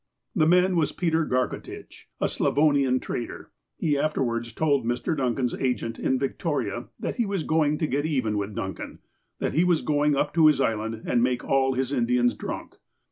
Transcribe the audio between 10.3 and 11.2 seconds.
to his island,